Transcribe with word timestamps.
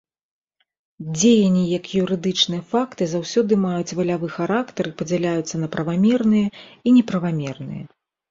Дзеянні 1.15 1.65
як 1.73 1.85
юрыдычныя 2.03 2.63
факты 2.71 3.03
заўсёды 3.11 3.53
маюць 3.67 3.95
валявы 3.99 4.27
характар 4.37 4.83
і 4.91 4.95
падзяляюцца 5.01 5.55
на 5.63 5.67
правамерныя 5.75 6.47
і 6.53 6.89
неправамерныя. 6.99 7.83